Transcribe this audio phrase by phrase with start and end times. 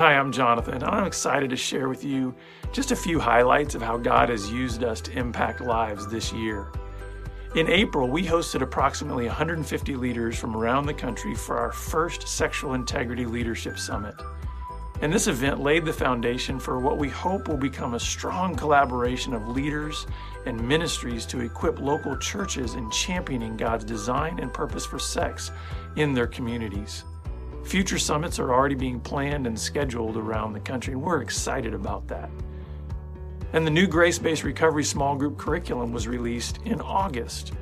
[0.00, 2.32] Hi, I'm Jonathan, I'm excited to share with you
[2.70, 6.68] just a few highlights of how God has used us to impact lives this year.
[7.56, 12.74] In April, we hosted approximately 150 leaders from around the country for our first Sexual
[12.74, 14.14] Integrity Leadership Summit.
[15.02, 19.34] And this event laid the foundation for what we hope will become a strong collaboration
[19.34, 20.06] of leaders
[20.46, 25.50] and ministries to equip local churches in championing God's design and purpose for sex
[25.96, 27.02] in their communities.
[27.64, 32.06] Future summits are already being planned and scheduled around the country, and we're excited about
[32.08, 32.30] that.
[33.52, 37.52] And the new grace based recovery small group curriculum was released in August.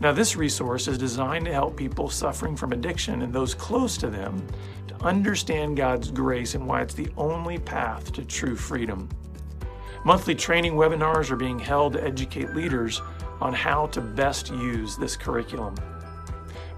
[0.00, 4.10] Now, this resource is designed to help people suffering from addiction and those close to
[4.10, 4.44] them
[4.88, 9.08] to understand God's grace and why it's the only path to true freedom.
[10.04, 13.00] Monthly training webinars are being held to educate leaders
[13.40, 15.76] on how to best use this curriculum.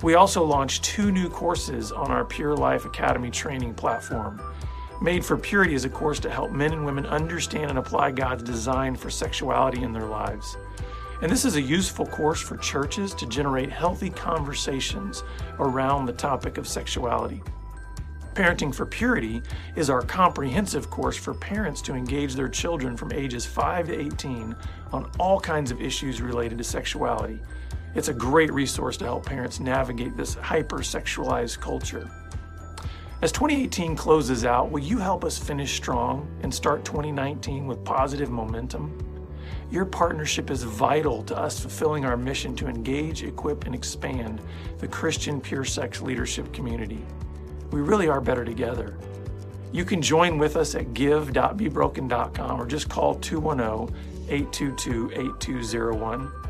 [0.02, 4.40] We also launched two new courses on our Pure Life Academy training platform.
[5.00, 8.42] Made for Purity is a course to help men and women understand and apply God's
[8.42, 10.56] design for sexuality in their lives.
[11.22, 15.22] And this is a useful course for churches to generate healthy conversations
[15.58, 17.42] around the topic of sexuality.
[18.34, 19.42] Parenting for Purity
[19.76, 24.56] is our comprehensive course for parents to engage their children from ages 5 to 18
[24.92, 27.38] on all kinds of issues related to sexuality.
[27.94, 32.10] It's a great resource to help parents navigate this hypersexualized culture.
[33.22, 38.30] As 2018 closes out, will you help us finish strong and start 2019 with positive
[38.30, 38.98] momentum?
[39.70, 44.42] Your partnership is vital to us fulfilling our mission to engage, equip, and expand
[44.78, 47.04] the Christian pure sex leadership community.
[47.70, 48.98] We really are better together.
[49.72, 53.96] You can join with us at give.bebroken.com or just call 210
[54.28, 56.43] 822 8201.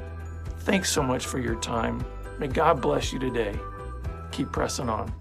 [0.65, 2.03] Thanks so much for your time.
[2.39, 3.55] May God bless you today.
[4.33, 5.13] Keep pressing on.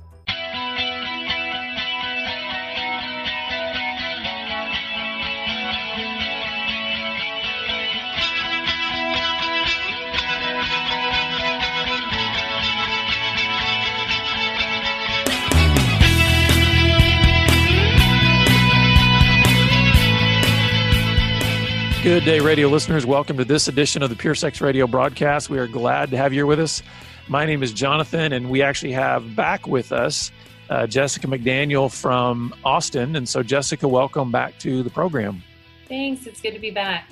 [22.03, 23.05] Good day, radio listeners.
[23.05, 25.49] Welcome to this edition of the Pure Sex Radio broadcast.
[25.49, 26.83] We are glad to have you here with us.
[27.30, 30.30] My name is Jonathan, and we actually have back with us
[30.69, 33.15] uh, Jessica McDaniel from Austin.
[33.15, 35.41] And so, Jessica, welcome back to the program.
[35.87, 36.27] Thanks.
[36.27, 37.09] It's good to be back.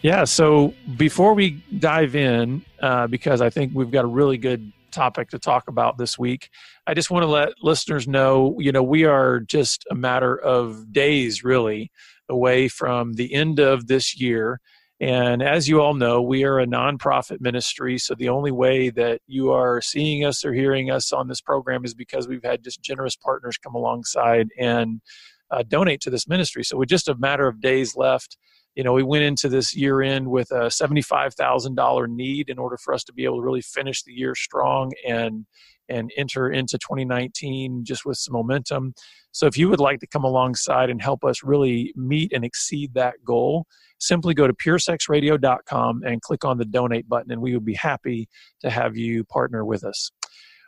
[0.00, 0.24] Yeah.
[0.24, 5.28] So, before we dive in, uh, because I think we've got a really good topic
[5.28, 6.48] to talk about this week.
[6.86, 10.90] I just want to let listeners know, you know, we are just a matter of
[10.90, 11.90] days, really,
[12.28, 14.60] away from the end of this year.
[14.98, 17.98] And as you all know, we are a nonprofit ministry.
[17.98, 21.84] So the only way that you are seeing us or hearing us on this program
[21.84, 25.02] is because we've had just generous partners come alongside and
[25.50, 26.64] uh, donate to this ministry.
[26.64, 28.38] So with just a matter of days left,
[28.76, 32.92] you know, we went into this year end with a $75,000 need in order for
[32.94, 35.46] us to be able to really finish the year strong and
[35.88, 38.92] and enter into 2019 just with some momentum.
[39.30, 42.92] So if you would like to come alongside and help us really meet and exceed
[42.94, 43.66] that goal,
[44.00, 48.28] simply go to puresexradio.com and click on the donate button and we would be happy
[48.62, 50.10] to have you partner with us.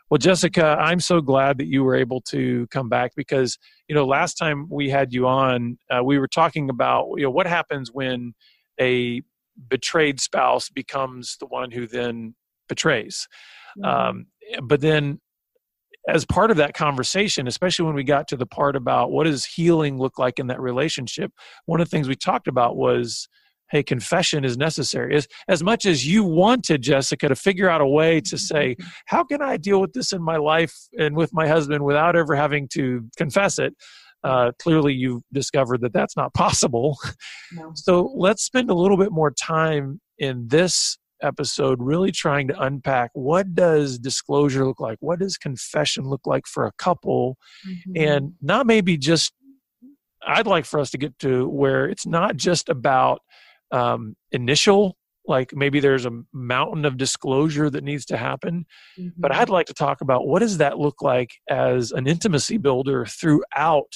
[0.09, 4.05] Well, Jessica, I'm so glad that you were able to come back because, you know,
[4.05, 7.91] last time we had you on, uh, we were talking about, you know, what happens
[7.91, 8.33] when
[8.79, 9.23] a
[9.67, 12.35] betrayed spouse becomes the one who then
[12.69, 13.27] betrays.
[13.77, 13.89] Mm-hmm.
[13.89, 14.25] Um,
[14.63, 15.19] but then
[16.07, 19.43] as part of that conversation, especially when we got to the part about what does
[19.43, 21.31] healing look like in that relationship,
[21.65, 23.27] one of the things we talked about was
[23.69, 25.15] hey, confession is necessary.
[25.15, 28.87] As, as much as you wanted, Jessica, to figure out a way to say, mm-hmm.
[29.05, 32.35] how can I deal with this in my life and with my husband without ever
[32.35, 33.75] having to confess it?
[34.23, 36.97] Uh, clearly, you've discovered that that's not possible.
[37.53, 37.71] No.
[37.75, 43.11] So let's spend a little bit more time in this episode really trying to unpack
[43.13, 47.37] what does disclosure look like what does confession look like for a couple
[47.67, 47.91] mm-hmm.
[47.97, 49.33] and not maybe just
[50.27, 53.19] i'd like for us to get to where it's not just about
[53.71, 54.95] um, initial
[55.27, 58.65] like maybe there's a mountain of disclosure that needs to happen
[58.97, 59.09] mm-hmm.
[59.17, 63.05] but i'd like to talk about what does that look like as an intimacy builder
[63.05, 63.93] throughout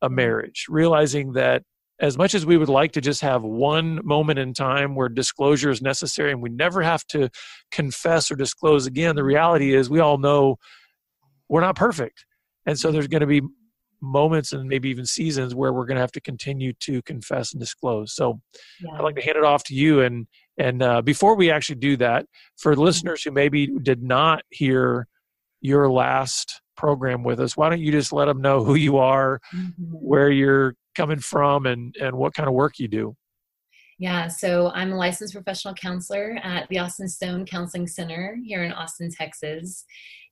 [0.00, 0.14] a mm-hmm.
[0.14, 1.62] marriage realizing that
[2.02, 5.70] as much as we would like to just have one moment in time where disclosure
[5.70, 7.30] is necessary and we never have to
[7.70, 10.56] confess or disclose again, the reality is we all know
[11.48, 12.26] we're not perfect.
[12.66, 13.42] And so there's going to be
[14.02, 17.60] moments and maybe even seasons where we're going to have to continue to confess and
[17.60, 18.14] disclose.
[18.14, 18.40] So
[18.80, 18.90] yeah.
[18.94, 20.00] I'd like to hand it off to you.
[20.00, 20.26] And,
[20.58, 22.26] and uh, before we actually do that,
[22.58, 25.06] for listeners who maybe did not hear
[25.62, 27.56] your last program with us.
[27.56, 29.84] Why don't you just let them know who you are, mm-hmm.
[29.92, 33.16] where you're coming from, and and what kind of work you do?
[33.98, 38.72] Yeah, so I'm a licensed professional counselor at the Austin Stone Counseling Center here in
[38.72, 39.84] Austin, Texas.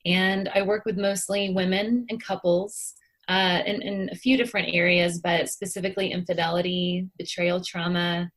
[0.05, 2.95] And I work with mostly women and couples
[3.31, 8.29] uh, in, in a few different areas, but specifically infidelity, betrayal trauma,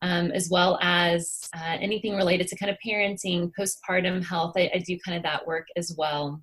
[0.00, 4.54] um, as well as uh, anything related to kind of parenting, postpartum health.
[4.56, 6.40] I, I, do kind of that work as well.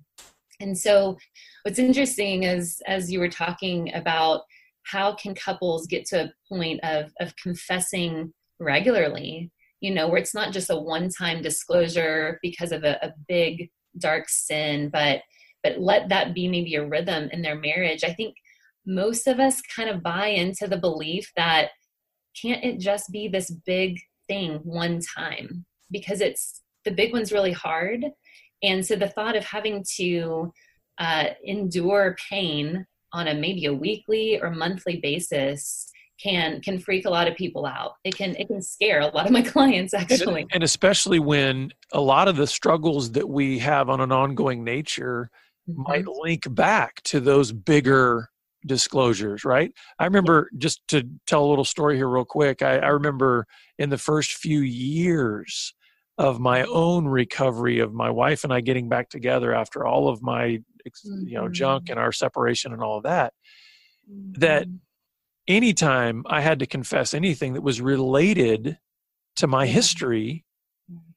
[0.60, 1.16] And so,
[1.64, 4.42] what's interesting is as you were talking about
[4.84, 9.50] how can couples get to a point of of confessing regularly,
[9.80, 13.68] you know, where it's not just a one time disclosure because of a, a big
[13.98, 15.22] dark sin, but
[15.66, 18.04] but let that be maybe a rhythm in their marriage.
[18.04, 18.36] I think
[18.86, 21.70] most of us kind of buy into the belief that
[22.40, 23.98] can't it just be this big
[24.28, 25.64] thing one time?
[25.90, 28.04] Because it's the big one's really hard.
[28.62, 30.52] And so the thought of having to
[30.98, 35.90] uh, endure pain on a maybe a weekly or monthly basis
[36.22, 37.92] can can freak a lot of people out.
[38.04, 40.42] It can it can scare a lot of my clients actually.
[40.42, 44.62] And, and especially when a lot of the struggles that we have on an ongoing
[44.64, 45.30] nature
[45.68, 45.82] mm-hmm.
[45.82, 48.28] might link back to those bigger
[48.66, 49.72] disclosures, right?
[49.98, 52.62] I remember just to tell a little story here, real quick.
[52.62, 53.46] I, I remember
[53.78, 55.74] in the first few years
[56.18, 60.22] of my own recovery of my wife and I getting back together after all of
[60.22, 60.60] my
[61.04, 61.92] you know junk mm-hmm.
[61.92, 63.34] and our separation and all of that
[64.38, 64.76] that mm-hmm.
[65.48, 68.78] anytime I had to confess anything that was related
[69.36, 70.44] to my history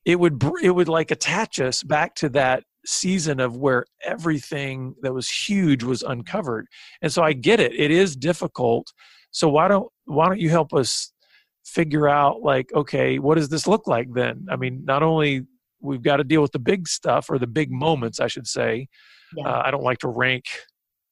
[0.05, 5.13] it would it would like attach us back to that season of where everything that
[5.13, 6.67] was huge was uncovered.
[7.01, 8.91] And so i get it it is difficult.
[9.31, 11.11] So why don't why don't you help us
[11.65, 14.47] figure out like okay what does this look like then?
[14.49, 15.45] I mean not only
[15.81, 18.87] we've got to deal with the big stuff or the big moments i should say.
[19.35, 19.47] Yeah.
[19.47, 20.45] uh, i don't like to rank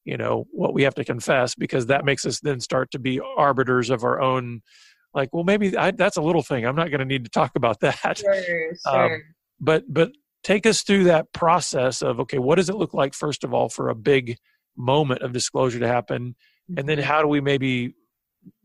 [0.03, 3.21] you know what we have to confess because that makes us then start to be
[3.37, 4.61] arbiters of our own
[5.13, 6.65] like well maybe I, that's a little thing.
[6.65, 8.17] I'm not going to need to talk about that.
[8.17, 8.73] Sure, sure.
[8.85, 9.23] Um,
[9.59, 10.11] but but
[10.47, 13.67] take us through that process of okay what does it look like first of all
[13.67, 14.37] for a big
[14.77, 16.35] moment of disclosure to happen
[16.77, 17.05] and then mm-hmm.
[17.05, 17.93] how do we maybe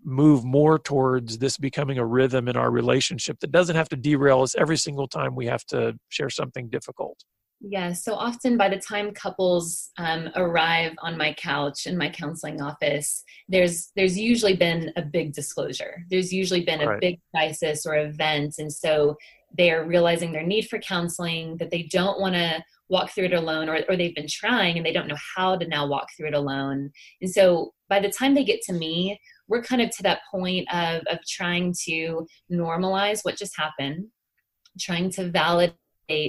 [0.04, 4.42] move more towards this becoming a rhythm in our relationship that doesn't have to derail
[4.42, 7.24] us every single time we have to share something difficult
[7.64, 12.60] yeah, so often by the time couples um, arrive on my couch in my counseling
[12.60, 16.04] office, there's there's usually been a big disclosure.
[16.10, 17.00] There's usually been a right.
[17.00, 19.16] big crisis or event, and so
[19.56, 23.34] they are realizing their need for counseling, that they don't want to walk through it
[23.34, 26.28] alone, or, or they've been trying and they don't know how to now walk through
[26.28, 26.90] it alone.
[27.20, 30.66] And so by the time they get to me, we're kind of to that point
[30.72, 34.06] of, of trying to normalize what just happened,
[34.80, 35.76] trying to validate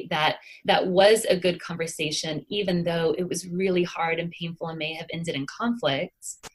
[0.09, 4.77] that that was a good conversation even though it was really hard and painful and
[4.77, 6.49] may have ended in conflict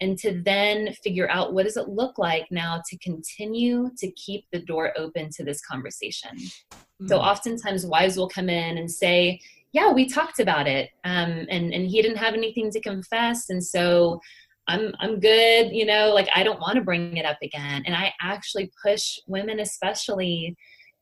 [0.00, 4.44] and to then figure out what does it look like now to continue to keep
[4.52, 7.06] the door open to this conversation mm-hmm.
[7.06, 7.24] so hmm.
[7.24, 9.40] oftentimes wives will come in and say
[9.72, 13.62] yeah we talked about it um, and and he didn't have anything to confess and
[13.62, 14.20] so
[14.68, 17.94] i'm i'm good you know like i don't want to bring it up again and
[17.94, 20.56] i actually push women especially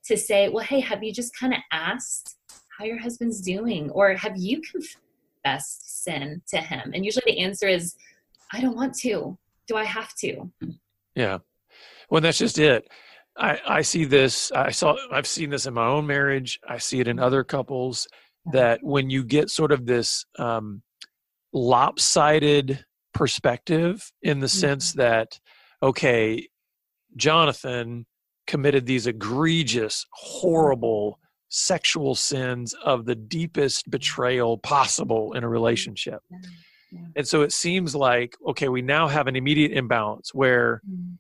[0.07, 2.37] to say well hey have you just kind of asked
[2.79, 7.69] how your husband's doing or have you confessed sin to him and usually the answer
[7.69, 7.97] is
[8.53, 9.39] I don't want to.
[9.67, 10.51] Do I have to?
[11.15, 11.39] Yeah.
[12.11, 12.89] Well, that's just it.
[13.37, 14.53] I, I see this.
[14.53, 14.97] I saw.
[15.13, 16.61] I've seen this in my own marriage.
[16.67, 18.07] I see it in other couples.
[18.53, 20.83] That when you get sort of this um,
[21.53, 24.59] lopsided perspective, in the mm-hmm.
[24.59, 25.41] sense that,
[25.83, 26.47] okay,
[27.17, 28.07] Jonathan
[28.47, 36.21] committed these egregious, horrible sexual sins of the deepest betrayal possible in a relationship.
[36.31, 37.01] Yeah.
[37.17, 41.15] And so it seems like, okay, we now have an immediate imbalance where mm-hmm.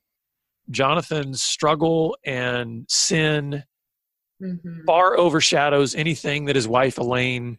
[0.70, 3.64] Jonathan's struggle and sin
[4.42, 4.84] mm-hmm.
[4.86, 7.58] far overshadows anything that his wife Elaine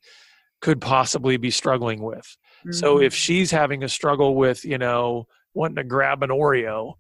[0.62, 2.26] could possibly be struggling with.
[2.60, 2.72] Mm-hmm.
[2.74, 6.94] So if she's having a struggle with, you know, wanting to grab an Oreo,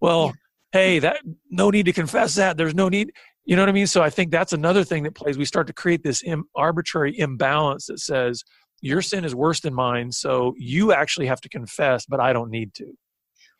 [0.00, 0.32] well, yeah.
[0.72, 1.18] Hey, that
[1.50, 2.56] no need to confess that.
[2.56, 3.12] There's no need.
[3.44, 3.86] You know what I mean?
[3.86, 5.36] So I think that's another thing that plays.
[5.36, 8.44] We start to create this Im- arbitrary imbalance that says,
[8.82, 12.50] your sin is worse than mine so you actually have to confess but i don't
[12.50, 12.86] need to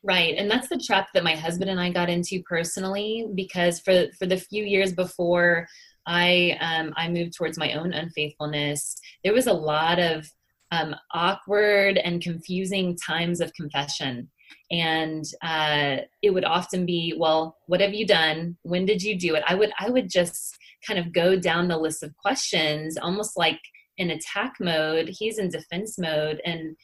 [0.03, 4.07] right and that's the trap that my husband and i got into personally because for
[4.19, 5.67] for the few years before
[6.07, 10.29] i um, i moved towards my own unfaithfulness there was a lot of
[10.73, 14.29] um, awkward and confusing times of confession
[14.71, 18.57] and uh, it would often be well what have you done?
[18.63, 19.45] When did you do it?
[19.47, 23.61] I would i would just kind of go down the list of questions almost like
[23.99, 26.77] in attack mode he's in defense mode and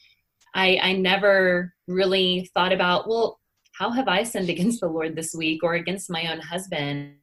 [0.55, 3.39] i i never really thought about well
[3.73, 7.15] how have i sinned against the lord this week or against my own husband?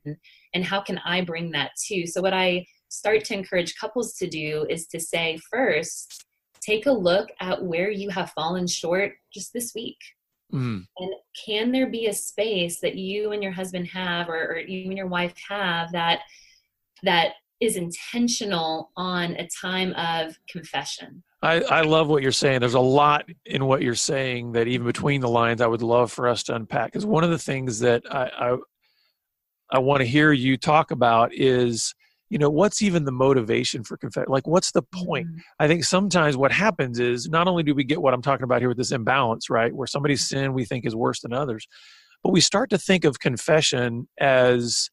[0.54, 4.28] And how can i bring that too so what i start to encourage couples to
[4.28, 6.24] do is to say first
[6.60, 9.98] take a look at where you have fallen short just this week
[10.52, 10.84] mm.
[10.98, 11.10] and
[11.44, 14.96] can there be a space that you and your husband have or, or you and
[14.96, 16.20] your wife have that
[17.02, 21.22] that is intentional on a time of confession.
[21.42, 22.60] I, I love what you're saying.
[22.60, 26.12] There's a lot in what you're saying that even between the lines, I would love
[26.12, 26.92] for us to unpack.
[26.92, 28.56] Because one of the things that I, I,
[29.70, 31.94] I want to hear you talk about is,
[32.28, 34.30] you know, what's even the motivation for confession?
[34.30, 35.28] Like, what's the point?
[35.28, 35.38] Mm-hmm.
[35.60, 38.60] I think sometimes what happens is not only do we get what I'm talking about
[38.60, 41.66] here with this imbalance, right, where somebody's sin we think is worse than others,
[42.22, 44.90] but we start to think of confession as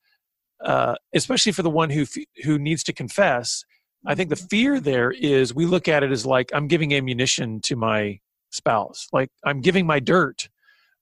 [0.63, 2.05] uh, especially for the one who
[2.43, 3.63] who needs to confess.
[4.05, 4.47] I think the mm-hmm.
[4.47, 8.19] fear there is we look at it as like I'm giving ammunition to my
[8.51, 10.49] spouse, like I'm giving my dirt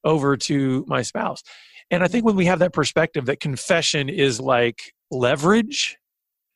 [0.03, 1.43] over to my spouse.
[1.91, 5.97] And I think when we have that perspective that confession is like leverage,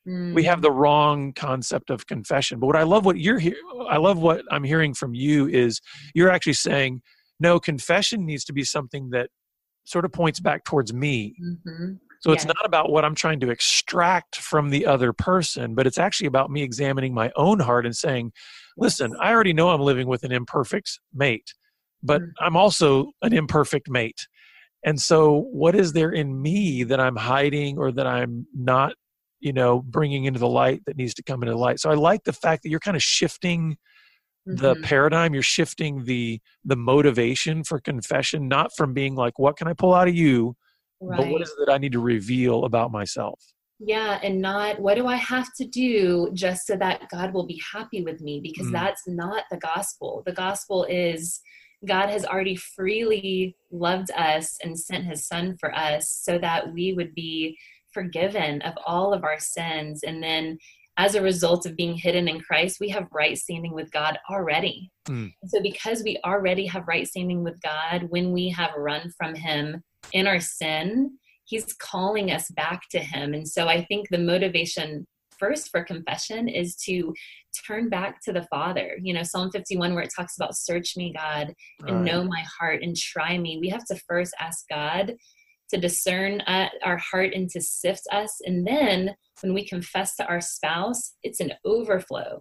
[0.06, 0.34] mm.
[0.34, 0.76] we have the mm.
[0.76, 2.58] wrong concept of confession.
[2.60, 3.56] But what I love what you're here,
[3.88, 5.80] I love what I'm hearing from you is
[6.14, 7.02] you're actually saying,
[7.40, 9.30] no, confession needs to be something that
[9.84, 11.36] sort of points back towards me.
[11.42, 11.92] Mm-hmm.
[12.20, 15.98] So it's not about what I'm trying to extract from the other person, but it's
[15.98, 18.32] actually about me examining my own heart and saying,
[18.76, 21.54] listen, I already know I'm living with an imperfect mate,
[22.02, 22.44] but mm-hmm.
[22.44, 24.26] I'm also an imperfect mate.
[24.82, 28.94] And so what is there in me that I'm hiding or that I'm not,
[29.40, 31.80] you know, bringing into the light that needs to come into the light?
[31.80, 33.76] So I like the fact that you're kind of shifting
[34.48, 34.84] the mm-hmm.
[34.84, 39.72] paradigm you're shifting the the motivation for confession not from being like what can i
[39.72, 40.54] pull out of you
[41.00, 41.18] Right.
[41.18, 43.40] But what is it that I need to reveal about myself?
[43.78, 47.60] Yeah, and not what do I have to do just so that God will be
[47.72, 48.72] happy with me because mm.
[48.72, 50.22] that's not the gospel.
[50.24, 51.40] The gospel is
[51.86, 56.94] God has already freely loved us and sent his son for us so that we
[56.94, 57.58] would be
[57.96, 60.58] forgiven of all of our sins and then
[60.98, 64.90] as a result of being hidden in Christ, we have right standing with God already.
[65.06, 65.30] Mm.
[65.44, 69.82] So, because we already have right standing with God, when we have run from Him,
[70.12, 73.34] in our sin, he's calling us back to him.
[73.34, 75.06] And so I think the motivation
[75.38, 77.14] first for confession is to
[77.66, 78.96] turn back to the Father.
[79.00, 81.54] You know, Psalm 51, where it talks about search me, God,
[81.86, 82.04] and right.
[82.04, 83.58] know my heart and try me.
[83.60, 85.14] We have to first ask God
[85.70, 88.40] to discern uh, our heart and to sift us.
[88.44, 92.40] And then when we confess to our spouse, it's an overflow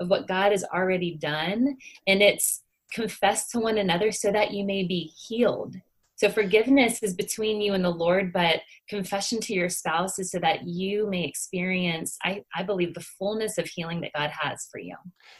[0.00, 1.76] of what God has already done.
[2.06, 2.62] And it's
[2.92, 5.76] confess to one another so that you may be healed
[6.22, 10.38] so forgiveness is between you and the Lord, but confession to your spouse is so
[10.38, 14.78] that you may experience, I, I believe, the fullness of healing that God has for
[14.78, 14.94] you.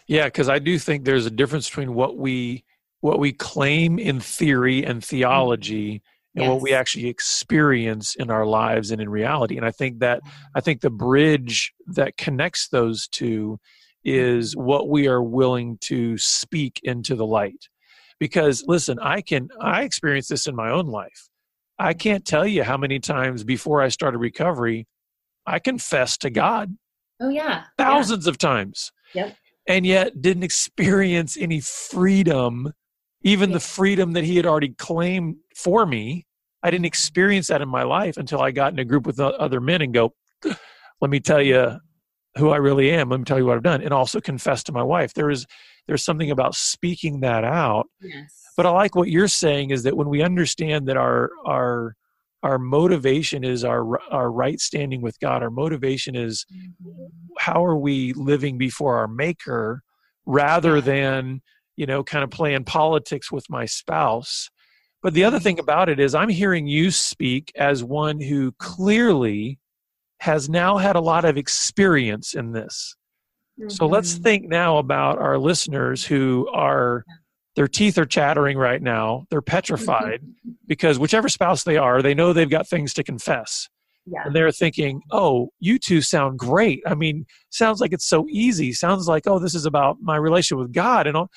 [0.08, 2.64] Yeah, because I do think there's a difference between what we
[2.98, 6.02] what we claim in theory and theology.
[6.34, 6.50] And yes.
[6.50, 9.56] what we actually experience in our lives and in reality.
[9.56, 10.20] And I think that
[10.54, 13.58] I think the bridge that connects those two
[14.04, 17.68] is what we are willing to speak into the light
[18.18, 21.28] because listen i can i experience this in my own life
[21.78, 24.86] i can't tell you how many times before i started recovery
[25.46, 26.76] i confessed to god
[27.20, 28.30] oh yeah thousands yeah.
[28.30, 29.36] of times yep
[29.68, 32.72] and yet didn't experience any freedom
[33.24, 36.26] even the freedom that he had already claimed for me
[36.62, 39.60] i didn't experience that in my life until i got in a group with other
[39.60, 40.12] men and go
[41.00, 41.78] let me tell you
[42.38, 43.10] who i really am.
[43.10, 43.82] Let me tell you what i've done.
[43.82, 45.46] And also confess to my wife there is
[45.86, 47.88] there's something about speaking that out.
[48.00, 48.52] Yes.
[48.56, 51.96] but i like what you're saying is that when we understand that our our
[52.42, 57.04] our motivation is our our right standing with god our motivation is mm-hmm.
[57.38, 59.82] how are we living before our maker
[60.26, 61.40] rather than
[61.76, 64.48] you know kind of playing politics with my spouse
[65.02, 69.58] but the other thing about it is i'm hearing you speak as one who clearly
[70.20, 72.94] has now had a lot of experience in this
[73.62, 73.70] Mm-hmm.
[73.70, 74.22] So let's mm-hmm.
[74.22, 77.04] think now about our listeners who are
[77.54, 79.26] their teeth are chattering right now.
[79.30, 80.22] They're petrified
[80.66, 83.68] because whichever spouse they are, they know they've got things to confess.
[84.06, 84.22] Yeah.
[84.24, 86.82] And they're thinking, oh, you two sound great.
[86.86, 88.72] I mean, sounds like it's so easy.
[88.72, 91.06] Sounds like, oh, this is about my relationship with God.
[91.06, 91.30] And all.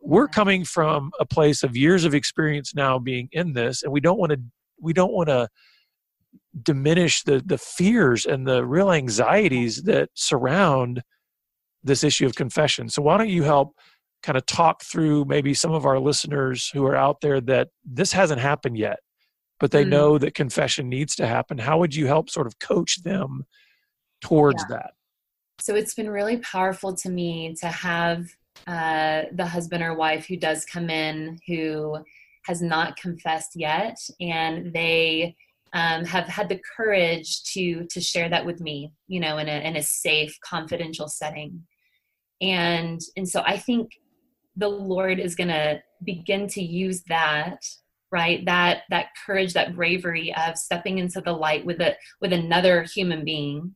[0.00, 4.00] We're coming from a place of years of experience now being in this, and we
[4.00, 4.40] don't want to
[4.80, 5.48] we don't want to
[6.62, 11.02] diminish the the fears and the real anxieties that surround
[11.82, 12.88] this issue of confession.
[12.88, 13.74] So why don't you help
[14.22, 18.12] kind of talk through maybe some of our listeners who are out there that this
[18.12, 18.98] hasn't happened yet,
[19.58, 19.88] but they mm.
[19.88, 21.58] know that confession needs to happen.
[21.58, 23.44] How would you help sort of coach them
[24.20, 24.76] towards yeah.
[24.76, 24.90] that?
[25.60, 28.26] So it's been really powerful to me to have
[28.66, 31.98] uh, the husband or wife who does come in who
[32.46, 35.36] has not confessed yet, and they
[35.72, 39.60] um, have had the courage to to share that with me, you know, in a
[39.60, 41.62] in a safe, confidential setting.
[42.40, 43.92] And and so I think
[44.56, 47.58] the Lord is going to begin to use that
[48.10, 52.82] right that that courage that bravery of stepping into the light with a with another
[52.82, 53.74] human being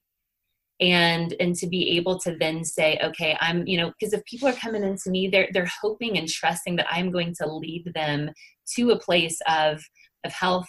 [0.81, 4.49] and and to be able to then say okay i'm you know because if people
[4.49, 8.29] are coming into me they're they're hoping and trusting that i'm going to lead them
[8.75, 9.81] to a place of
[10.25, 10.69] of health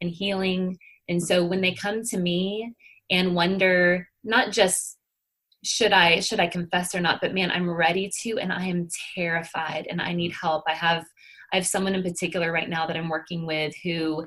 [0.00, 0.76] and healing.
[1.08, 2.74] And so when they come to me
[3.10, 4.96] and wonder not just
[5.64, 8.86] should i should i confess or not but man i'm ready to and i am
[9.14, 10.62] terrified and i need help.
[10.68, 11.04] I have
[11.52, 14.24] i have someone in particular right now that i'm working with who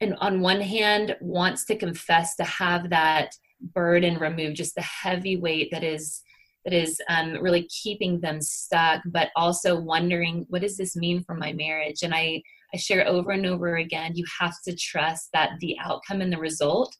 [0.00, 3.32] and on one hand wants to confess to have that
[3.74, 6.22] burden removed just the heavy weight that is
[6.64, 11.34] that is um, really keeping them stuck but also wondering what does this mean for
[11.34, 12.02] my marriage?
[12.02, 12.42] And i
[12.74, 16.38] i share over and over again you have to trust that the outcome and the
[16.38, 16.94] result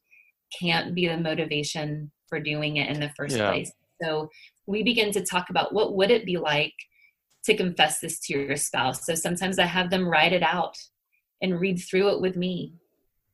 [0.59, 3.49] can't be the motivation for doing it in the first yeah.
[3.49, 3.71] place.
[4.01, 4.29] So
[4.67, 6.73] we begin to talk about what would it be like
[7.45, 9.05] to confess this to your spouse.
[9.05, 10.77] So sometimes i have them write it out
[11.41, 12.73] and read through it with me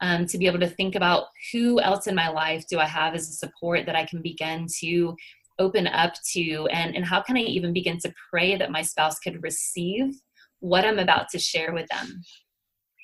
[0.02, 3.16] um, to be able to think about who else in my life do I have
[3.16, 5.16] as a support that I can begin to
[5.60, 9.18] open up to and, and how can I even begin to pray that my spouse
[9.20, 10.14] could receive
[10.60, 12.22] what I'm about to share with them.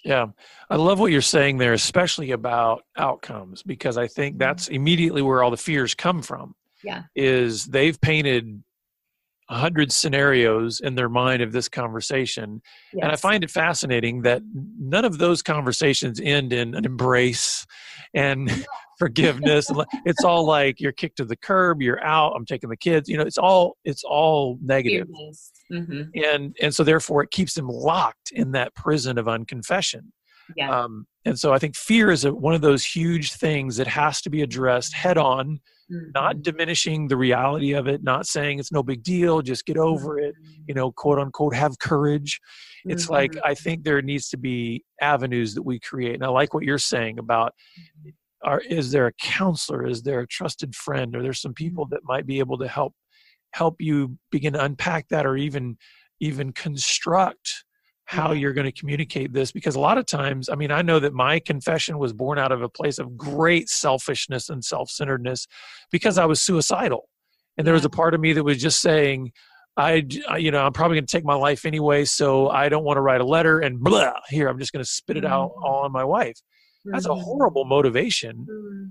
[0.04, 0.28] Yeah,
[0.70, 4.40] I love what you're saying there, especially about outcomes, because I think mm-hmm.
[4.40, 6.56] that's immediately where all the fears come from.
[6.84, 7.04] Yeah.
[7.16, 8.62] Is they've painted
[9.50, 12.62] a hundred scenarios in their mind of this conversation.
[12.94, 13.04] Yes.
[13.04, 14.42] And I find it fascinating that
[14.80, 17.66] none of those conversations end in an embrace
[18.14, 18.66] and
[18.98, 19.70] forgiveness.
[20.06, 23.10] it's all like you're kicked to the curb, you're out, I'm taking the kids.
[23.10, 25.08] You know, it's all it's all negative.
[25.72, 26.04] Mm-hmm.
[26.24, 30.12] And and so therefore it keeps them locked in that prison of unconfession.
[30.56, 30.84] Yeah.
[30.84, 34.22] Um, and so I think fear is a, one of those huge things that has
[34.22, 35.60] to be addressed head on
[35.91, 36.12] mm-hmm.
[36.13, 40.15] not diminishing the reality of it, not saying it's no big deal, just get over
[40.15, 40.26] mm-hmm.
[40.26, 40.36] it,
[40.67, 42.39] you know, quote unquote, have courage.
[42.86, 43.13] It's mm-hmm.
[43.13, 46.15] like, I think there needs to be avenues that we create.
[46.15, 48.10] And I like what you're saying about mm-hmm.
[48.50, 49.86] are, is there a counselor?
[49.86, 51.15] Is there a trusted friend?
[51.15, 51.96] Or there's some people mm-hmm.
[51.96, 52.93] that might be able to help
[53.54, 55.78] help you begin to unpack that or even
[56.19, 57.65] even construct
[58.06, 61.00] how you're going to communicate this because a lot of times i mean i know
[61.00, 65.48] that my confession was born out of a place of great selfishness and self-centeredness
[65.92, 67.10] because i was suicidal.
[67.56, 69.32] And there was a part of me that was just saying
[69.78, 70.06] i
[70.38, 73.02] you know i'm probably going to take my life anyway so i don't want to
[73.02, 75.63] write a letter and blah here i'm just going to spit it out mm-hmm.
[75.63, 76.39] all on my wife.
[76.86, 77.22] That's a mm-hmm.
[77.22, 78.46] horrible motivation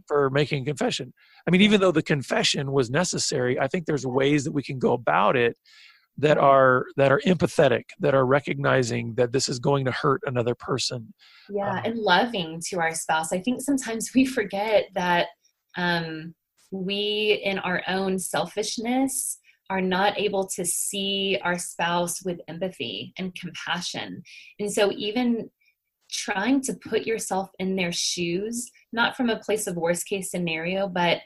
[0.09, 1.13] for making confession.
[1.47, 4.79] I mean even though the confession was necessary i think there's ways that we can
[4.79, 5.57] go about it
[6.19, 10.55] that are that are empathetic that are recognizing that this is going to hurt another
[10.55, 11.13] person.
[11.51, 13.33] Yeah um, and loving to our spouse.
[13.33, 15.29] I think sometimes we forget that
[15.77, 16.35] um,
[16.71, 19.39] we in our own selfishness
[19.71, 24.23] are not able to see our spouse with empathy and compassion.
[24.59, 25.51] And so even
[26.13, 30.87] trying to put yourself in their shoes not from a place of worst case scenario
[30.87, 31.19] but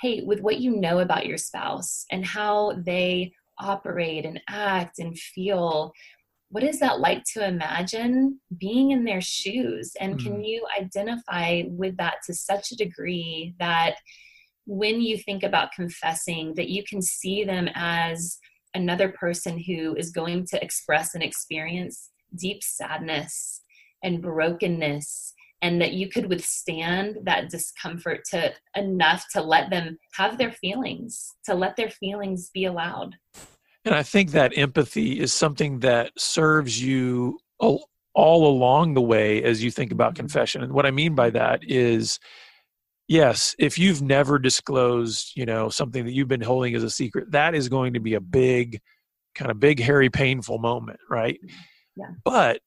[0.00, 5.18] hey with what you know about your spouse and how they operate and act and
[5.18, 5.92] feel
[6.48, 10.22] what is that like to imagine being in their shoes and mm.
[10.22, 13.96] can you identify with that to such a degree that
[14.66, 18.38] when you think about confessing that you can see them as
[18.74, 23.62] another person who is going to express and experience deep sadness
[24.02, 30.36] and brokenness and that you could withstand that discomfort to enough to let them have
[30.36, 33.14] their feelings to let their feelings be allowed
[33.84, 39.42] and i think that empathy is something that serves you all, all along the way
[39.42, 40.22] as you think about mm-hmm.
[40.22, 42.18] confession and what i mean by that is
[43.08, 47.30] yes if you've never disclosed you know something that you've been holding as a secret
[47.30, 48.80] that is going to be a big
[49.34, 51.40] kind of big hairy painful moment right
[51.96, 52.06] yeah.
[52.24, 52.60] but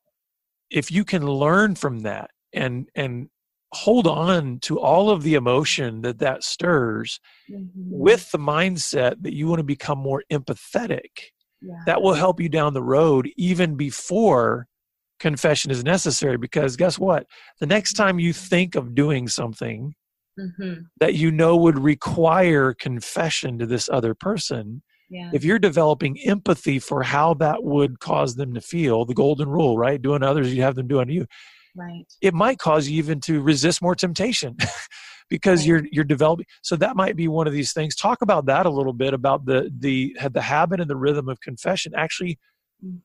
[0.71, 3.29] if you can learn from that and and
[3.73, 7.19] hold on to all of the emotion that that stirs
[7.51, 7.65] mm-hmm.
[7.75, 11.75] with the mindset that you want to become more empathetic yeah.
[11.85, 14.67] that will help you down the road even before
[15.19, 17.25] confession is necessary because guess what
[17.59, 19.93] the next time you think of doing something
[20.39, 20.81] mm-hmm.
[20.99, 25.29] that you know would require confession to this other person yeah.
[25.33, 29.77] if you're developing empathy for how that would cause them to feel the golden rule
[29.77, 31.25] right doing others you have them doing unto you
[31.75, 32.05] Right.
[32.21, 34.55] It might cause you even to resist more temptation
[35.29, 37.95] because you're you're developing so that might be one of these things.
[37.95, 41.41] Talk about that a little bit about the the the habit and the rhythm of
[41.41, 42.39] confession actually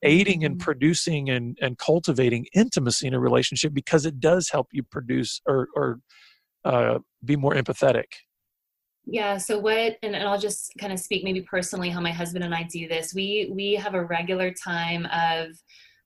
[0.03, 0.63] aiding and mm-hmm.
[0.63, 5.69] producing and, and cultivating intimacy in a relationship because it does help you produce or,
[5.75, 5.99] or
[6.65, 8.05] uh, be more empathetic.
[9.05, 12.43] Yeah so what and, and i'll just kind of speak maybe personally how my husband
[12.43, 13.15] and i do this.
[13.15, 15.57] We we have a regular time of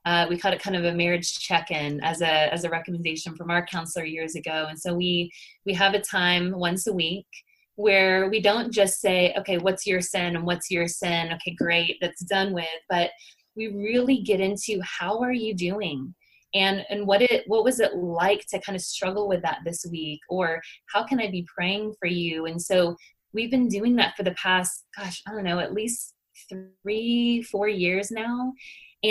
[0.05, 3.49] uh, we call it kind of a marriage check-in as a as a recommendation from
[3.49, 4.67] our counselor years ago.
[4.69, 5.31] And so we
[5.65, 7.27] we have a time once a week
[7.75, 11.33] where we don't just say okay what's your sin and what's your sin?
[11.33, 12.65] Okay great that's done with.
[12.89, 13.11] But
[13.55, 16.13] we really get into how are you doing?
[16.53, 19.85] And and what it what was it like to kind of struggle with that this
[19.91, 20.21] week?
[20.29, 20.61] Or
[20.93, 22.45] how can i be praying for you?
[22.45, 22.95] And so
[23.35, 26.13] we've been doing that for the past gosh i don't know at least
[26.49, 28.53] three four years now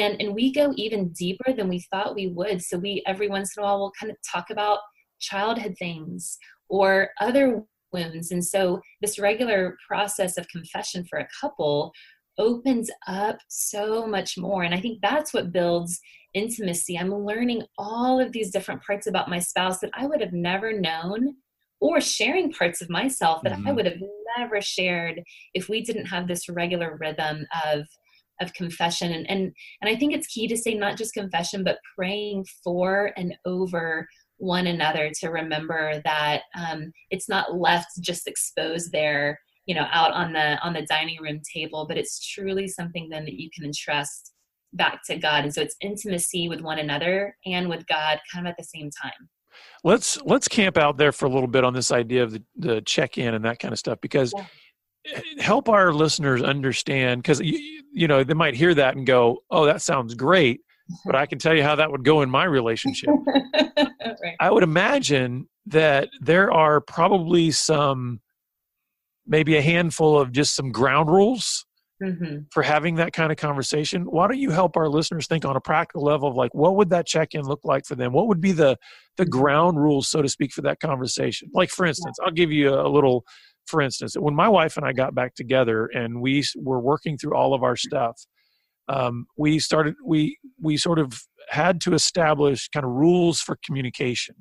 [0.01, 3.57] and and we go even deeper than we thought we would so we every once
[3.57, 4.79] in a while we'll kind of talk about
[5.21, 11.93] childhood things or other wounds and so this regular process of confession for a couple
[12.39, 14.63] opens up so much more.
[14.63, 16.01] And I think that's what builds
[16.35, 16.99] intimacy.
[16.99, 20.73] I'm learning all of these different parts about my spouse that I would have never
[20.73, 21.37] known,
[21.81, 23.69] or sharing parts of myself that mm-hmm.
[23.69, 24.03] I would have
[24.39, 25.23] never shared
[25.55, 27.87] if we didn't have this regular rhythm of
[28.41, 29.13] of confession.
[29.13, 33.13] And, and and i think it's key to say not just confession but praying for
[33.17, 34.07] and over
[34.39, 40.13] one another to remember that um, it's not left just exposed there you know out
[40.13, 43.65] on the on the dining room table but it's truly something then that you can
[43.65, 44.35] entrust
[44.75, 45.45] back to god.
[45.45, 48.91] And so it's intimacy with one another and with god kind of at the same
[48.91, 49.29] time.
[49.85, 52.81] Let's let's camp out there for a little bit on this idea of the, the
[52.83, 54.45] check-in and that kind of stuff because yeah.
[55.39, 59.67] Help our listeners understand because you, you know they might hear that and go oh
[59.67, 60.61] that sounds great
[61.05, 63.11] but i can tell you how that would go in my relationship
[63.77, 64.37] right.
[64.41, 68.21] i would imagine that there are probably some
[69.27, 71.65] maybe a handful of just some ground rules
[72.03, 72.39] mm-hmm.
[72.51, 75.61] for having that kind of conversation why don't you help our listeners think on a
[75.61, 78.53] practical level of like what would that check-in look like for them what would be
[78.53, 78.77] the
[79.17, 79.31] the mm-hmm.
[79.31, 82.87] ground rules so to speak for that conversation like for instance i'll give you a,
[82.87, 83.25] a little
[83.67, 87.35] for instance when my wife and i got back together and we were working through
[87.35, 88.21] all of our stuff
[88.89, 94.35] um, we started we we sort of had to establish kind of rules for communication.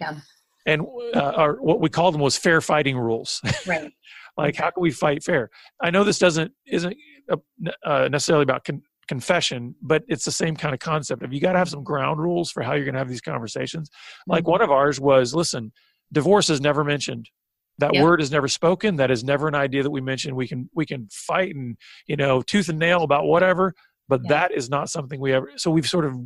[0.00, 0.18] Yeah.
[0.66, 0.82] And
[1.14, 3.40] uh, our, what we called them was fair fighting rules.
[3.66, 3.90] Right.
[4.36, 5.50] Like how can we fight fair?
[5.82, 6.96] I know this doesn't isn't
[7.30, 7.36] uh,
[7.84, 11.52] uh, necessarily about con- confession but it's the same kind of concept of you got
[11.52, 13.90] to have some ground rules for how you're going to have these conversations.
[14.26, 14.52] Like mm-hmm.
[14.52, 15.72] one of ours was listen
[16.12, 17.28] divorce is never mentioned
[17.80, 18.02] that yeah.
[18.02, 20.86] word is never spoken that is never an idea that we mention we can we
[20.86, 23.74] can fight and you know tooth and nail about whatever
[24.08, 24.28] but yeah.
[24.28, 26.16] that is not something we ever so we've sort of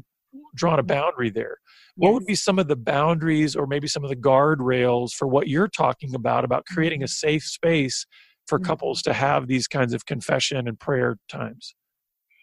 [0.54, 1.58] drawn a boundary there
[1.96, 2.14] what yes.
[2.14, 5.68] would be some of the boundaries or maybe some of the guardrails for what you're
[5.68, 7.28] talking about about creating a mm-hmm.
[7.28, 8.04] safe space
[8.46, 8.66] for mm-hmm.
[8.66, 11.74] couples to have these kinds of confession and prayer times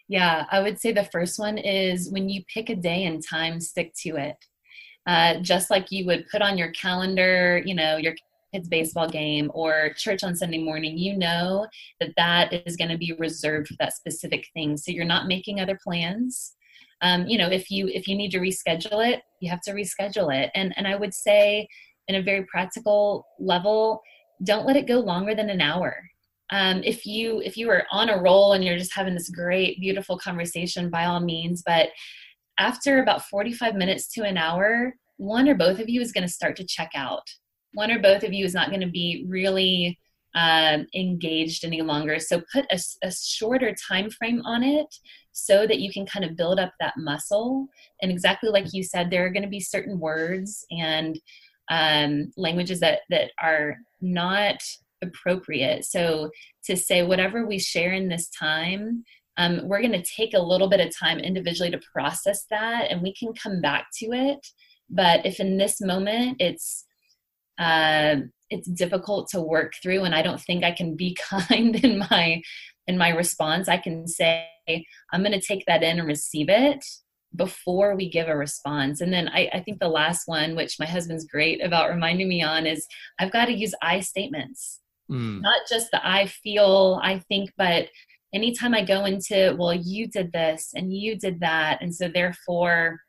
[0.08, 3.60] yeah i would say the first one is when you pick a day and time
[3.60, 4.36] stick to it
[5.04, 8.14] uh, just like you would put on your calendar you know your
[8.52, 11.66] kids baseball game or church on sunday morning you know
[12.00, 14.76] that that is going to be reserved for that specific thing.
[14.76, 16.54] So you're not making other plans.
[17.00, 20.34] Um, you know if you if you need to reschedule it you have to reschedule
[20.34, 20.50] it.
[20.54, 21.68] And and i would say
[22.08, 24.02] in a very practical level
[24.44, 25.96] don't let it go longer than an hour.
[26.50, 29.80] Um, if you if you are on a roll and you're just having this great
[29.80, 31.62] beautiful conversation by all means.
[31.64, 31.88] But
[32.58, 36.32] after about 45 minutes to an hour one or both of you is going to
[36.32, 37.22] start to check out
[37.74, 39.98] one or both of you is not going to be really
[40.34, 44.86] um, engaged any longer so put a, a shorter time frame on it
[45.32, 47.66] so that you can kind of build up that muscle.
[48.00, 51.18] And exactly like you said, there are going to be certain words and
[51.70, 54.62] um, languages that that are not
[55.02, 55.84] appropriate.
[55.84, 56.30] So
[56.66, 59.04] to say whatever we share in this time,
[59.38, 63.02] um, we're going to take a little bit of time individually to process that, and
[63.02, 64.46] we can come back to it.
[64.90, 66.84] But if in this moment it's
[67.58, 68.16] uh,
[68.50, 72.42] it's difficult to work through, and I don't think I can be kind in my
[72.86, 74.48] in my response, I can say,
[75.12, 76.84] I'm going to take that in and receive it
[77.34, 79.00] before we give a response.
[79.00, 82.42] And then I, I, think the last one, which my husband's great about reminding me
[82.42, 82.86] on, is
[83.18, 84.80] I've got to use I statements.
[85.10, 85.40] Mm.
[85.40, 87.88] Not just the I feel, I think, but
[88.34, 91.78] anytime I go into, well, you did this and you did that.
[91.80, 93.00] And so therefore,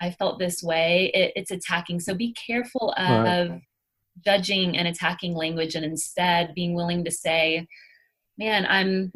[0.00, 2.00] I felt this way, it, it's attacking.
[2.00, 3.62] So be careful of right.
[4.24, 7.66] Judging and attacking language and instead being willing to say,
[8.38, 9.12] man, I'm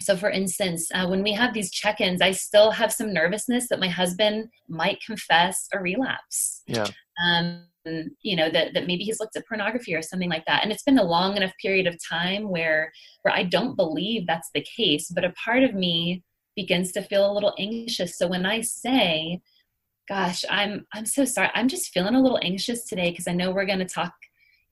[0.00, 3.80] so for instance uh, when we have these check-ins i still have some nervousness that
[3.80, 6.62] my husband might confess a relapse.
[6.66, 6.86] Yeah.
[7.24, 7.64] Um,
[8.20, 10.62] you know that, that maybe he's looked at pornography or something like that.
[10.62, 14.50] And it's been a long enough period of time where where i don't believe that's
[14.54, 16.22] the case but a part of me
[16.54, 18.18] begins to feel a little anxious.
[18.18, 19.40] So when i say
[20.08, 23.50] gosh i'm i'm so sorry i'm just feeling a little anxious today because i know
[23.50, 24.12] we're going to talk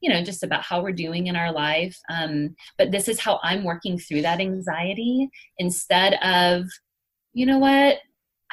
[0.06, 3.40] you know just about how we're doing in our life um, but this is how
[3.42, 6.64] i'm working through that anxiety instead of
[7.34, 7.98] you know what?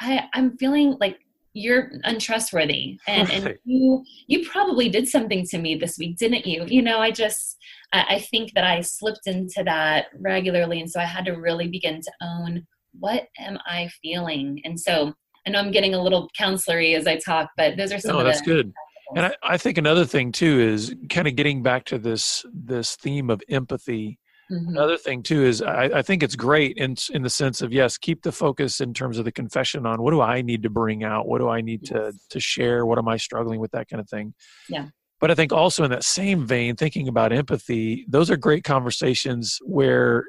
[0.00, 1.18] I, i'm feeling like
[1.52, 6.64] you're untrustworthy and, and you you probably did something to me this week didn't you?
[6.66, 7.56] You know i just
[7.92, 11.68] I, I think that i slipped into that regularly and so i had to really
[11.68, 12.66] begin to own
[12.98, 14.60] what am i feeling?
[14.64, 15.14] And so
[15.46, 18.18] i know i'm getting a little counselory as i talk but those are some no,
[18.18, 18.72] of that's the, good
[19.14, 22.96] and I, I think another thing too is kind of getting back to this this
[22.96, 24.18] theme of empathy
[24.50, 24.68] Mm-hmm.
[24.70, 27.96] Another thing too is I, I, think it's great in in the sense of yes,
[27.96, 31.02] keep the focus in terms of the confession on what do I need to bring
[31.02, 31.90] out, what do I need yes.
[31.90, 34.34] to to share, what am I struggling with, that kind of thing.
[34.68, 34.88] Yeah.
[35.18, 39.58] But I think also in that same vein, thinking about empathy, those are great conversations
[39.64, 40.26] where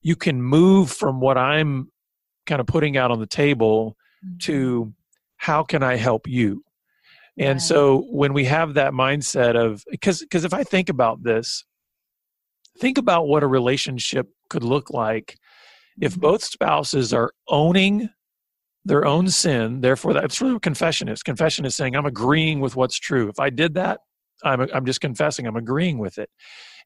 [0.00, 1.90] you can move from what I'm
[2.46, 4.38] kind of putting out on the table mm-hmm.
[4.42, 4.94] to
[5.36, 6.62] how can I help you?
[7.38, 7.62] And right.
[7.62, 11.64] so when we have that mindset of because because if I think about this,
[12.78, 15.36] think about what a relationship could look like
[16.00, 16.20] if mm-hmm.
[16.20, 18.08] both spouses are owning
[18.84, 22.74] their own sin therefore that's really what confession is confession is saying i'm agreeing with
[22.76, 24.00] what's true if i did that
[24.44, 26.30] i'm, I'm just confessing i'm agreeing with it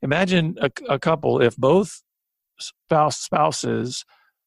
[0.00, 2.02] imagine a, a couple if both
[2.58, 4.04] spouse spouses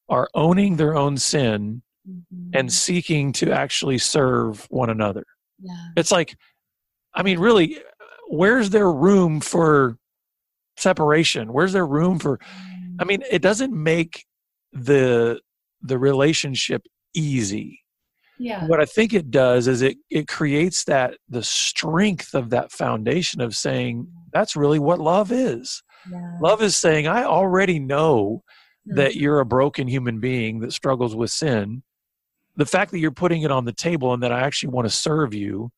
[0.08, 2.50] are owning their own sin mm-hmm.
[2.52, 5.24] and seeking to actually serve one another
[5.60, 5.88] yeah.
[5.96, 6.36] it's like
[7.14, 7.78] i mean really
[8.28, 9.96] where's there room for
[10.76, 12.38] separation where's there room for
[12.98, 14.24] i mean it doesn't make
[14.72, 15.40] the
[15.82, 16.82] the relationship
[17.14, 17.80] easy
[18.38, 22.70] yeah what i think it does is it it creates that the strength of that
[22.70, 26.36] foundation of saying that's really what love is yeah.
[26.42, 28.42] love is saying i already know
[28.86, 28.96] mm-hmm.
[28.96, 31.82] that you're a broken human being that struggles with sin
[32.56, 34.94] the fact that you're putting it on the table and that i actually want to
[34.94, 35.70] serve you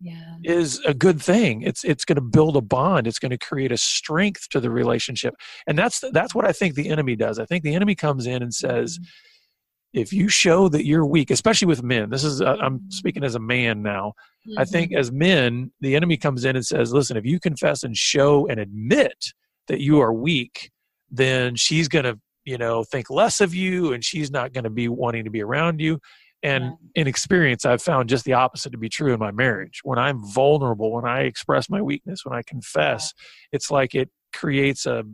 [0.00, 0.36] yeah.
[0.44, 1.62] is a good thing.
[1.62, 3.06] It's it's going to build a bond.
[3.06, 5.34] It's going to create a strength to the relationship,
[5.66, 7.38] and that's that's what I think the enemy does.
[7.38, 10.00] I think the enemy comes in and says, mm-hmm.
[10.00, 13.34] if you show that you're weak, especially with men, this is uh, I'm speaking as
[13.34, 14.12] a man now.
[14.46, 14.58] Mm-hmm.
[14.58, 17.96] I think as men, the enemy comes in and says, listen, if you confess and
[17.96, 19.32] show and admit
[19.68, 20.70] that you are weak,
[21.10, 24.70] then she's going to you know think less of you, and she's not going to
[24.70, 26.00] be wanting to be around you
[26.44, 27.00] and yeah.
[27.00, 29.80] in experience, I've found just the opposite to be true in my marriage.
[29.82, 33.56] When I'm vulnerable, when I express my weakness, when I confess, yeah.
[33.56, 35.04] it's like it creates a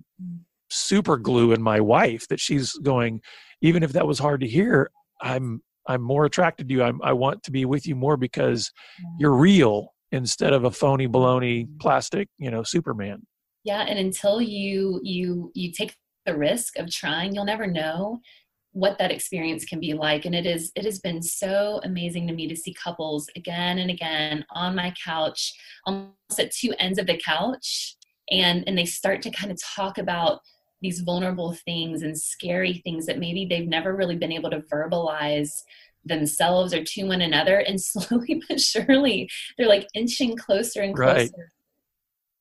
[0.71, 3.21] super glue in my wife that she's going,
[3.62, 4.90] even if that was hard to hear,
[5.23, 6.83] I'm I'm more attracted to you.
[6.83, 9.09] I'm, I want to be with you more because yeah.
[9.21, 11.79] you're real instead of a phony baloney mm.
[11.81, 13.23] plastic, you know, Superman.
[13.62, 15.95] Yeah, and until you you you take
[16.27, 18.21] the risk of trying, you'll never know
[18.73, 20.25] what that experience can be like.
[20.25, 23.91] And it is it has been so amazing to me to see couples again and
[23.91, 25.53] again on my couch
[25.87, 27.97] almost at two ends of the couch
[28.31, 30.41] and and they start to kind of talk about
[30.83, 35.51] these vulnerable things and scary things that maybe they've never really been able to verbalize
[36.05, 37.59] themselves or to one another.
[37.59, 39.29] And slowly but surely
[39.59, 41.31] they're like inching closer and closer right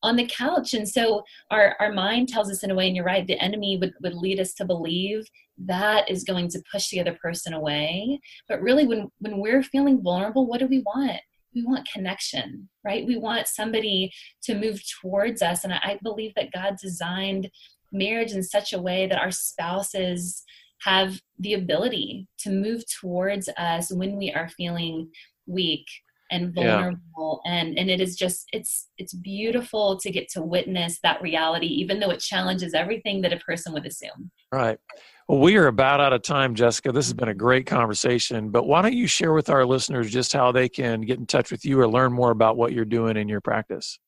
[0.01, 0.73] on the couch.
[0.73, 3.77] And so our, our mind tells us in a way and you're right the enemy
[3.77, 8.19] would, would lead us to believe that is going to push the other person away.
[8.47, 11.19] But really when when we're feeling vulnerable what do we want?
[11.53, 13.05] We want connection right?
[13.05, 14.11] We want somebody
[14.43, 15.63] to move towards us.
[15.63, 17.49] And i, I believe that god designed
[17.91, 20.43] marriage in such a way that our spouses
[20.81, 25.09] have the ability to move towards us when we are feeling
[25.45, 25.85] weak
[26.31, 27.53] and vulnerable yeah.
[27.53, 31.99] and and it is just it's it's beautiful to get to witness that reality even
[31.99, 34.79] though it challenges everything that a person would assume right
[35.27, 38.67] well we are about out of time jessica this has been a great conversation but
[38.67, 41.65] why don't you share with our listeners just how they can get in touch with
[41.65, 43.99] you or learn more about what you're doing in your practice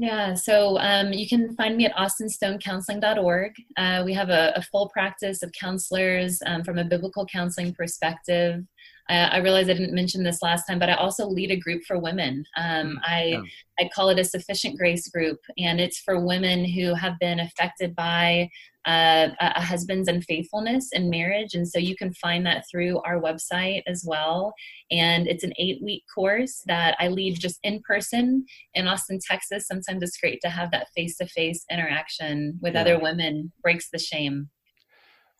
[0.00, 3.52] yeah, so um, you can find me at austinstonecounseling.org.
[3.76, 8.62] Uh, we have a, a, full practice of counselors um, from a biblical counseling perspective.
[9.08, 11.82] I, I realize I didn't mention this last time, but I also lead a group
[11.84, 12.44] for women.
[12.56, 13.42] Um, mm, I yeah.
[13.80, 17.94] I call it a sufficient grace group, and it's for women who have been affected
[17.94, 18.48] by
[18.88, 21.52] uh, a husband's unfaithfulness in marriage.
[21.52, 24.54] And so you can find that through our website as well.
[24.90, 29.66] And it's an eight week course that I lead just in person in Austin, Texas.
[29.66, 32.80] Sometimes it's great to have that face to face interaction with yeah.
[32.80, 34.48] other women, breaks the shame.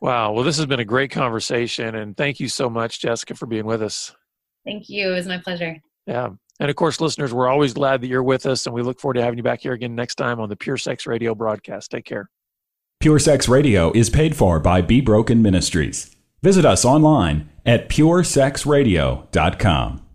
[0.00, 0.32] Wow.
[0.32, 1.96] Well, this has been a great conversation.
[1.96, 4.14] And thank you so much, Jessica, for being with us.
[4.64, 5.12] Thank you.
[5.12, 5.76] It was my pleasure.
[6.06, 6.30] Yeah.
[6.61, 9.14] And of course, listeners, we're always glad that you're with us, and we look forward
[9.14, 11.90] to having you back here again next time on the Pure Sex Radio broadcast.
[11.90, 12.30] Take care.
[13.00, 16.16] Pure Sex Radio is paid for by Be Broken Ministries.
[16.42, 20.08] Visit us online at puresexradio.com.